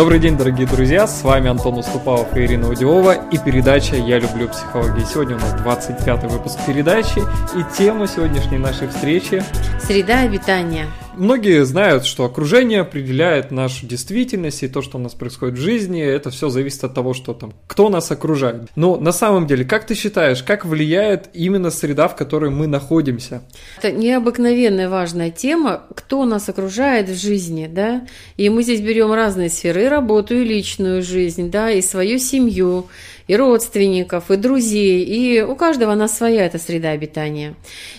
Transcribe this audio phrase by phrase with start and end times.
[0.00, 4.48] Добрый день, дорогие друзья, с вами Антон Уступалов и Ирина Удилова и передача «Я люблю
[4.48, 5.04] психологию».
[5.04, 9.44] Сегодня у нас 25 выпуск передачи и тема сегодняшней нашей встречи
[9.78, 10.86] «Среда обитания».
[11.20, 16.00] Многие знают, что окружение определяет нашу действительность и то, что у нас происходит в жизни,
[16.00, 18.70] это все зависит от того, что там, кто нас окружает.
[18.74, 23.42] Но на самом деле, как ты считаешь, как влияет именно среда, в которой мы находимся?
[23.76, 28.06] Это необыкновенная важная тема, кто нас окружает в жизни, да,
[28.38, 32.86] и мы здесь берем разные сферы, работу, и личную жизнь, да, и свою семью,
[33.30, 37.54] и родственников, и друзей, и у каждого она своя эта среда обитания.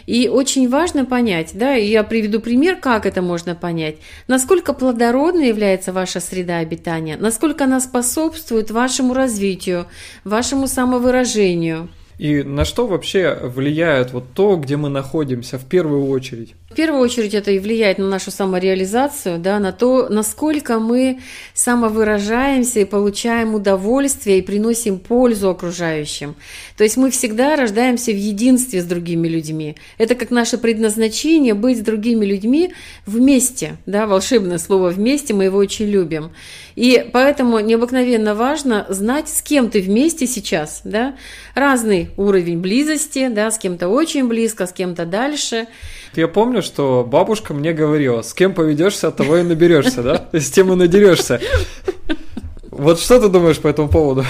[0.06, 3.96] И очень важно понять, да, и я приведу пример, как это можно понять,
[4.28, 9.88] насколько плодородной является ваша среда обитания, насколько она способствует вашему развитию,
[10.26, 11.88] вашему самовыражению.
[12.18, 16.56] И на что вообще влияет вот то, где мы находимся в первую очередь?
[16.72, 21.20] В первую очередь это и влияет на нашу самореализацию, да, на то, насколько мы
[21.54, 26.34] самовыражаемся и получаем удовольствие и приносим пользу окружающим.
[26.78, 29.76] То есть мы всегда рождаемся в единстве с другими людьми.
[29.98, 32.74] Это как наше предназначение быть с другими людьми
[33.06, 36.32] вместе, да, волшебное слово «вместе», мы его очень любим.
[36.78, 41.18] И поэтому необыкновенно важно знать, с кем ты вместе сейчас, да,
[41.54, 45.68] разный уровень близости, да, с кем-то очень близко, с кем-то дальше–
[46.16, 50.30] я помню, что бабушка мне говорила, с кем поведешься, от того и наберешься, да?
[50.34, 51.40] С тем и надерешься.
[52.70, 54.26] Вот что ты думаешь по этому поводу?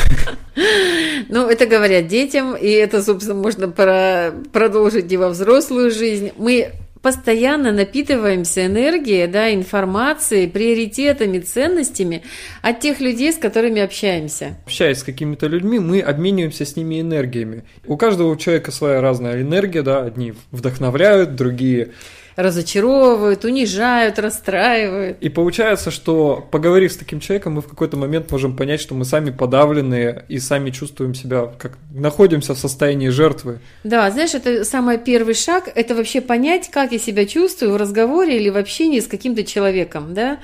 [1.30, 6.32] Ну, это говорят детям, и это, собственно, можно про продолжить и во взрослую жизнь.
[6.36, 12.24] Мы постоянно напитываемся энергией, да, информацией, приоритетами, ценностями
[12.62, 14.58] от тех людей, с которыми общаемся.
[14.66, 17.64] Общаясь с какими-то людьми, мы обмениваемся с ними энергиями.
[17.86, 21.92] У каждого человека своя разная энергия, да, одни вдохновляют, другие
[22.36, 25.18] разочаровывают, унижают, расстраивают.
[25.22, 29.06] И получается, что поговорив с таким человеком, мы в какой-то момент можем понять, что мы
[29.06, 33.60] сами подавленные и сами чувствуем себя, как находимся в состоянии жертвы.
[33.84, 38.38] Да, знаешь, это самый первый шаг, это вообще понять, как я себя чувствую в разговоре
[38.38, 40.40] или в общении с каким-то человеком, да.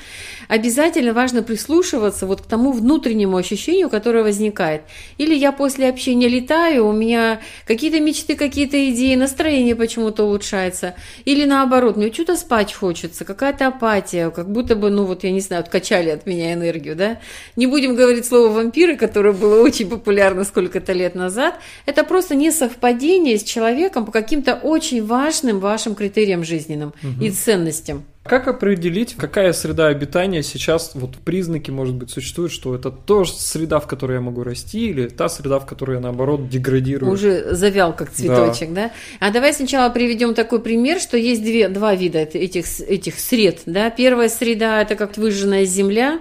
[0.47, 4.81] Обязательно важно прислушиваться вот к тому внутреннему ощущению, которое возникает.
[5.17, 10.95] Или я после общения летаю, у меня какие-то мечты, какие-то идеи, настроение почему-то улучшается.
[11.25, 15.41] Или наоборот, мне что-то спать хочется, какая-то апатия, как будто бы, ну вот, я не
[15.41, 17.19] знаю, откачали от меня энергию, да.
[17.55, 21.55] Не будем говорить слово «вампиры», которое было очень популярно сколько-то лет назад.
[21.85, 27.23] Это просто не совпадение с человеком по каким-то очень важным вашим критериям жизненным угу.
[27.23, 28.05] и ценностям.
[28.27, 33.79] Как определить, какая среда обитания сейчас, вот признаки, может быть, существуют, что это тоже среда,
[33.79, 37.11] в которой я могу расти, или та среда, в которой я, наоборот, деградирую?
[37.11, 38.91] Уже завял, как цветочек, да?
[39.19, 39.27] да?
[39.27, 43.89] А давай сначала приведем такой пример, что есть две, два вида этих, этих сред, да?
[43.89, 46.19] Первая среда– это как выжженная земля,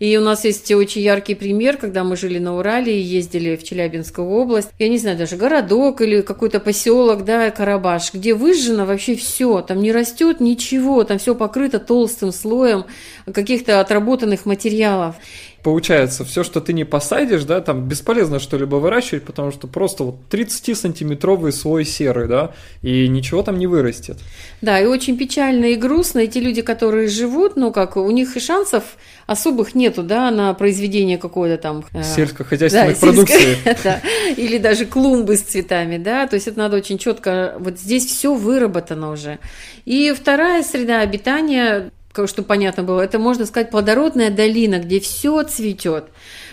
[0.00, 3.62] и у нас есть очень яркий пример, когда мы жили на Урале и ездили в
[3.62, 4.70] Челябинскую область.
[4.78, 9.60] Я не знаю, даже городок или какой-то поселок, да, Карабаш, где выжжено вообще все.
[9.60, 12.86] Там не растет ничего, там все покрыто толстым слоем
[13.30, 15.16] каких-то отработанных материалов
[15.62, 20.16] получается, все, что ты не посадишь, да, там бесполезно что-либо выращивать, потому что просто вот
[20.30, 24.18] 30-сантиметровый слой серы, да, и ничего там не вырастет.
[24.60, 28.40] Да, и очень печально и грустно эти люди, которые живут, ну как, у них и
[28.40, 28.84] шансов
[29.26, 31.84] особых нету, да, на произведение какой-то там...
[31.92, 33.56] Э, Сельскохозяйственной да, продукции.
[33.84, 34.00] да,
[34.36, 38.34] или даже клумбы с цветами, да, то есть это надо очень четко, вот здесь все
[38.34, 39.38] выработано уже.
[39.84, 46.06] И вторая среда обитания чтобы понятно было, это можно сказать плодородная долина, где все цветет.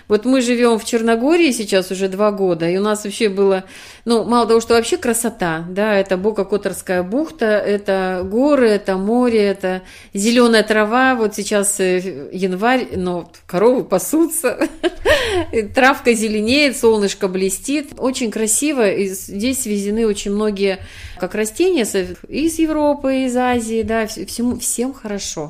[0.07, 3.65] Вот мы живем в Черногории сейчас уже два года, и у нас вообще было,
[4.05, 9.81] ну, мало того, что вообще красота, да, это Бока-Которская бухта, это горы, это море, это
[10.13, 14.69] зеленая трава, вот сейчас э, январь, но коровы пасутся,
[15.75, 20.79] травка зеленеет, солнышко блестит, очень красиво, и здесь свезены очень многие
[21.19, 21.83] как растения
[22.29, 25.46] из Европы, из Азии, да, всему, всем хорошо.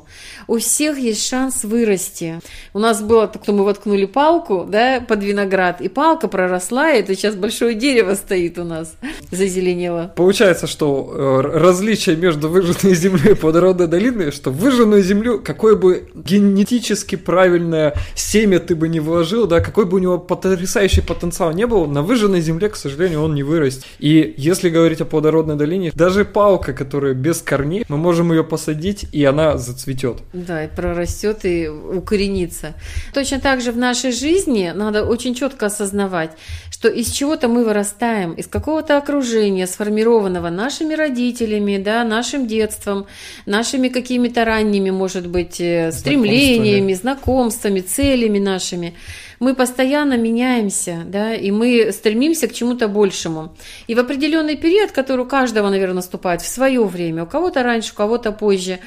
[0.47, 2.40] У всех есть шанс вырасти.
[2.74, 7.16] У нас было, кто мы воткнули палку, да, под виноград, и палка проросла, и это
[7.16, 8.95] сейчас большое дерево стоит у нас,
[9.31, 10.13] зазеленело.
[10.16, 16.10] Получается, что э, различие между выжженной землей и плодородной долиной, что выжженную землю, какое бы
[16.16, 21.68] генетически правильное семя ты бы не вложил, да, какой бы у него потрясающий потенциал не
[21.68, 23.83] был, на выжженной земле, к сожалению, он не вырастет.
[24.00, 29.07] И если говорить о плодородной долине, даже палка, которая без корней, мы можем ее посадить,
[29.12, 30.18] и она зацветет расцветет.
[30.34, 32.74] Да, и прорастет и укоренится.
[33.13, 36.31] Точно так же в нашей жизни надо очень четко осознавать,
[36.72, 43.06] что из чего-то мы вырастаем, из какого-то окружения, сформированного нашими родителями, да, нашим детством,
[43.45, 48.94] нашими какими-то ранними, может быть, э, стремлениями, знакомствами, целями нашими
[49.40, 53.56] мы постоянно меняемся, да, и мы стремимся к чему-то большему.
[53.86, 57.94] И в определенный период, который у каждого, наверное, наступает в свое время, у кого-то раньше,
[57.94, 58.80] у кого-то позже,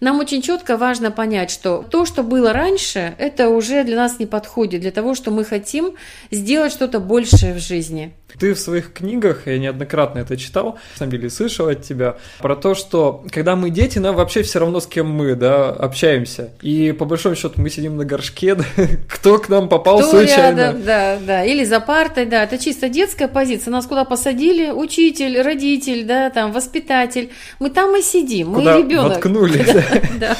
[0.00, 4.26] нам очень четко важно понять, что то, что было раньше, это уже для нас не
[4.26, 5.94] подходит, для того, что мы хотим
[6.30, 8.12] сделать что-то большее в жизни.
[8.38, 12.56] Ты в своих книгах, я неоднократно это читал, на самом деле слышал от тебя, про
[12.56, 16.50] то, что когда мы дети, нам вообще все равно с кем мы, да, общаемся.
[16.60, 18.64] И по большому счету мы сидим на горшке, да,
[19.08, 20.58] кто к нам попал кто случайно.
[20.58, 23.70] Рядом, да, да, или за партой, да, это чисто детская позиция.
[23.70, 27.30] Нас куда посадили, учитель, родитель, да, там, воспитатель.
[27.60, 29.12] Мы там и сидим, куда мы ребенок.
[29.14, 29.64] воткнули.
[30.20, 30.36] Да,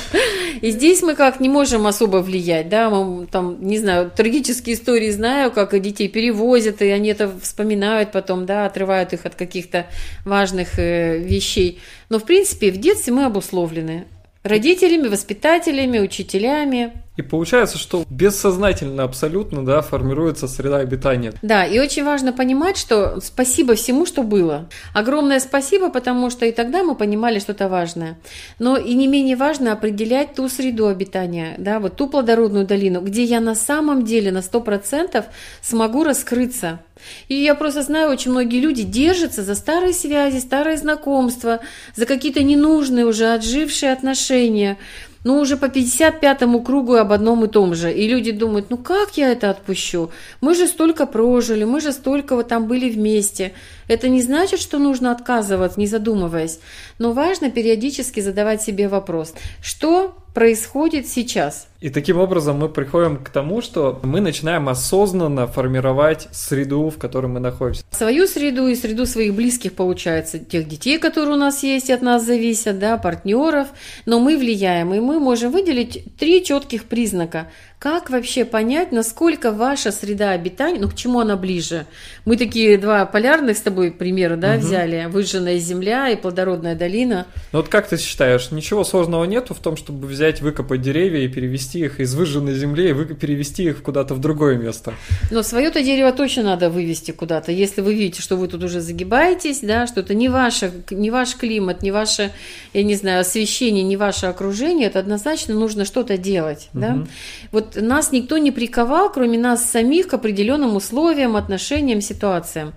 [0.61, 5.11] И здесь мы как не можем особо влиять, да, мы там, не знаю, трагические истории
[5.11, 9.87] знаю, как детей перевозят, и они это вспоминают вспоминают потом, да, отрывают их от каких-то
[10.25, 11.81] важных э, вещей.
[12.09, 14.07] Но, в принципе, в детстве мы обусловлены
[14.45, 16.93] родителями, воспитателями, учителями.
[17.17, 21.33] И получается, что бессознательно абсолютно да, формируется среда обитания.
[21.43, 24.69] Да, и очень важно понимать, что спасибо всему, что было.
[24.93, 28.19] Огромное спасибо, потому что и тогда мы понимали что-то важное.
[28.59, 33.25] Но и не менее важно определять ту среду обитания, да, вот ту плодородную долину, где
[33.25, 35.25] я на самом деле на 100%
[35.63, 36.81] смогу раскрыться.
[37.29, 41.61] И я просто знаю, очень многие люди держатся за старые связи, старые знакомства,
[41.97, 44.79] за какие-то ненужные уже отжившие отношения
[45.25, 47.93] ну, уже по 55-му кругу об одном и том же.
[47.93, 50.11] И люди думают, ну как я это отпущу?
[50.41, 53.53] Мы же столько прожили, мы же столько вот там были вместе.
[53.89, 56.61] Это не значит, что нужно отказываться, не задумываясь.
[56.99, 61.69] Но важно периодически задавать себе вопрос, что происходит сейчас?
[61.81, 67.27] И таким образом мы приходим к тому, что мы начинаем осознанно формировать среду, в которой
[67.27, 67.85] мы находимся.
[67.91, 72.25] Свою среду и среду своих близких, получается, тех детей, которые у нас есть от нас
[72.25, 73.69] зависят, да, партнеров.
[74.07, 77.49] Но мы влияем, и мы можем выделить три четких признака,
[77.85, 81.85] как вообще понять, насколько ваша среда обитания, ну к чему она ближе?
[82.25, 84.61] Мы такие два полярных с тобой примера, да, угу.
[84.61, 87.27] взяли, выжженная земля и плодородная долина.
[87.53, 91.29] Ну вот как ты считаешь, ничего сложного нету в том, чтобы взять, выкопать деревья и
[91.29, 94.95] перевести их из выжженной земли и перевести их куда-то в другое место?
[95.31, 97.53] Но свое-то дерево точно надо вывести куда-то.
[97.53, 101.37] Если вы видите, что вы тут уже загибаетесь, да, что это не, ваше, не ваш
[101.37, 102.33] климат, не ваше,
[102.73, 106.81] я не знаю, освещение, не ваше окружение, это однозначно нужно что-то делать, угу.
[106.81, 107.07] да.
[107.53, 112.73] Вот нас никто не приковал, кроме нас самих, к определенным условиям, отношениям, ситуациям.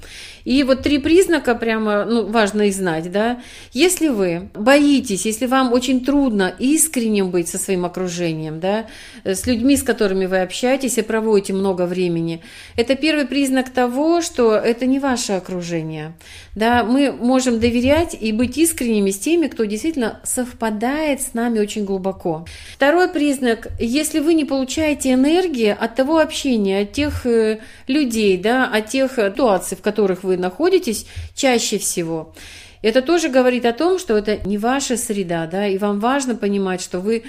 [0.47, 3.11] И вот три признака прямо ну, важно их знать.
[3.11, 3.41] Да?
[3.73, 8.85] Если вы боитесь, если вам очень трудно искренним быть со своим окружением, да,
[9.25, 12.41] с людьми, с которыми вы общаетесь и проводите много времени,
[12.77, 16.13] это первый признак того, что это не ваше окружение.
[16.55, 16.85] Да?
[16.85, 22.45] Мы можем доверять и быть искренними с теми, кто действительно совпадает с нами очень глубоко.
[22.73, 28.65] Второй признак, если вы не получаете энергии от того общения, от тех э, людей, да,
[28.65, 31.05] от тех ситуаций, в которых вы находитесь
[31.35, 32.33] чаще всего.
[32.81, 36.81] Это тоже говорит о том, что это не ваша среда, да, и вам важно понимать,
[36.81, 37.23] что вы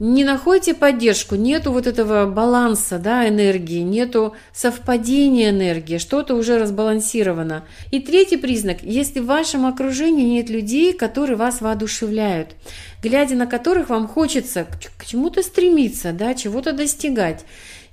[0.00, 7.64] не находите поддержку, нету вот этого баланса, да, энергии, нету совпадения энергии, что-то уже разбалансировано.
[7.90, 12.50] И третий признак, если в вашем окружении нет людей, которые вас воодушевляют,
[13.02, 14.66] глядя на которых вам хочется
[14.96, 17.44] к чему-то стремиться, да, чего-то достигать.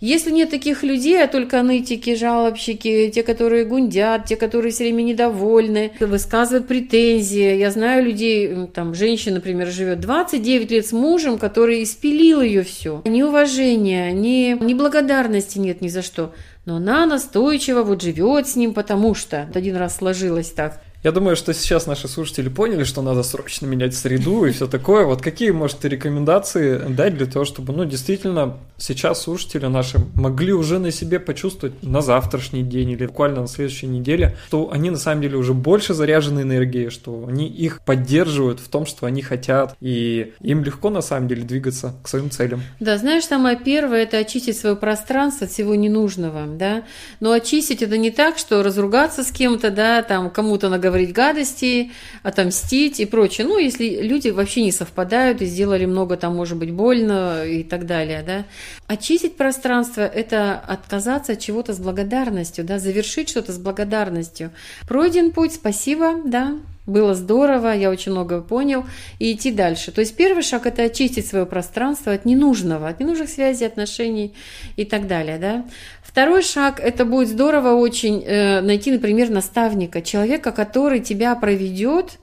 [0.02, 5.04] Если нет таких людей, а только нытики, жалобщики, те, которые гундят, те, которые все время
[5.04, 7.56] недовольны, высказывают претензии.
[7.56, 13.02] Я знаю людей, там, женщина, например, живет 29 лет с мужем, который испилил ее все.
[13.06, 16.34] Ни уважения, ни, ни благодарности нет ни за что.
[16.66, 20.82] Но она настойчиво вот живет с ним, потому что один раз сложилось так.
[21.06, 25.06] Я думаю, что сейчас наши слушатели поняли, что надо срочно менять среду и все такое.
[25.06, 30.52] Вот какие, может, ты рекомендации дать для того, чтобы, ну, действительно, сейчас слушатели наши могли
[30.52, 34.98] уже на себе почувствовать на завтрашний день или буквально на следующей неделе, что они на
[34.98, 39.78] самом деле уже больше заряжены энергией, что они их поддерживают в том, что они хотят,
[39.82, 42.64] и им легко на самом деле двигаться к своим целям.
[42.80, 46.82] Да, знаешь, самое первое– это очистить свое пространство от всего ненужного, да,
[47.20, 51.92] но очистить это не так, что разругаться с кем-то, да, там кому-то наговорить наговорить гадости,
[52.24, 53.46] отомстить и прочее.
[53.48, 57.86] Ну, если люди вообще не совпадают и сделали много там, может быть, больно и так
[57.86, 58.46] далее, да.
[58.88, 64.52] Очистить пространство– это отказаться от чего-то с благодарностью, да, завершить что-то с благодарностью.
[64.88, 68.86] Пройден путь, спасибо, да, было здорово, я очень много понял,
[69.20, 69.92] и идти дальше.
[69.92, 74.34] То есть первый шаг– это очистить свое пространство от ненужного, от ненужных связей, отношений
[74.76, 75.38] и так далее.
[75.38, 75.66] Да?
[76.04, 82.20] Второй шаг– это будет здорово очень э, найти, например, наставника, человека, который тебя проведет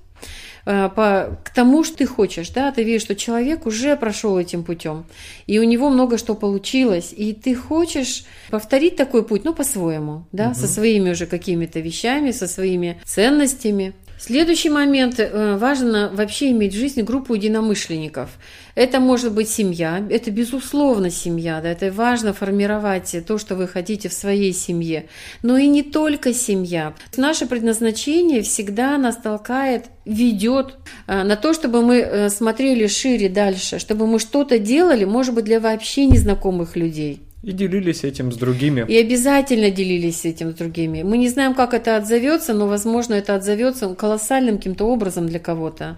[0.64, 4.62] Э, по, к тому, что ты хочешь, да, ты видишь, что человек уже прошел этим
[4.62, 5.04] путем,
[5.47, 10.49] и у него много что получилось, и ты хочешь повторить такой путь, ну, по-своему, да,
[10.49, 10.54] угу.
[10.54, 13.95] со своими уже какими-то вещами, со своими ценностями.
[14.25, 15.19] Следующий момент.
[15.19, 18.31] Э, важно вообще иметь в жизни группу единомышленников.
[18.76, 24.09] Это может быть семья, это безусловно семья, да, это важно формировать то, что вы хотите
[24.09, 25.07] в своей семье.
[25.43, 26.95] Но и не только семья.
[27.17, 30.76] Наше предназначение всегда нас толкает, ведет
[31.09, 35.47] э, на то, чтобы мы э, смотрели шире дальше, чтобы мы что-то делали, может быть,
[35.47, 37.23] для вообще незнакомых людей.
[37.42, 38.84] И делились этим с другими.
[38.88, 41.02] И обязательно делились этим с другими.
[41.02, 45.96] Мы не знаем, как это отзовется, но, возможно, это отзовется колоссальным каким-то образом для кого-то.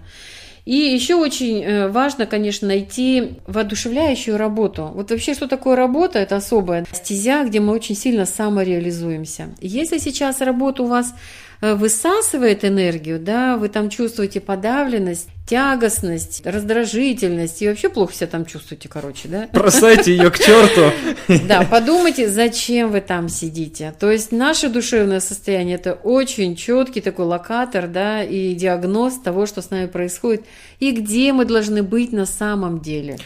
[0.65, 4.91] И еще очень э, важно, конечно, найти воодушевляющую работу.
[4.95, 6.17] Вот вообще, что такое работа?
[6.17, 9.49] Это особая стезя, где мы очень сильно самореализуемся.
[9.61, 11.13] Если сейчас работа у вас
[11.61, 18.89] высасывает энергию, да, вы там чувствуете подавленность, тягостность, раздражительность и вообще плохо себя там чувствуете,
[18.89, 19.47] короче, да?
[19.53, 20.91] Бросайте ее к черту.
[21.47, 23.93] Да, подумайте, зачем вы там сидите.
[23.99, 29.61] То есть наше душевное состояние это очень четкий такой локатор, да, и диагноз того, что
[29.61, 30.45] с нами происходит,
[30.79, 33.17] и где мы должны быть на самом деле.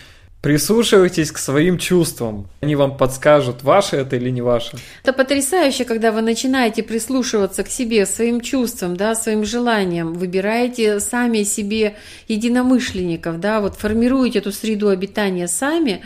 [0.41, 2.47] Прислушивайтесь к своим чувствам.
[2.61, 4.77] Они вам подскажут, ваше это или не ваше.
[5.03, 11.43] Это потрясающе, когда вы начинаете прислушиваться к себе, своим чувствам, да, своим желаниям, выбираете сами
[11.43, 11.97] себе
[12.29, 16.03] единомышленников, да, вот формируете эту среду обитания сами,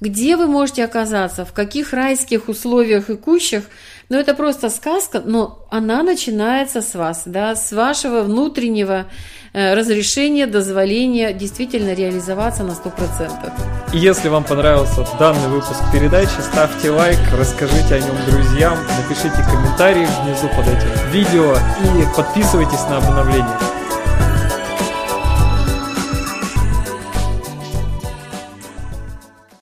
[0.00, 3.64] где вы можете оказаться, в каких райских условиях и кущах,
[4.14, 9.06] но это просто сказка, но она начинается с вас, да, с вашего внутреннего
[9.52, 13.50] э, разрешения, дозволения действительно реализоваться на 100%.
[13.92, 20.06] И если вам понравился данный выпуск передачи, ставьте лайк, расскажите о нем друзьям, напишите комментарии
[20.22, 23.83] внизу под этим видео и подписывайтесь на обновления.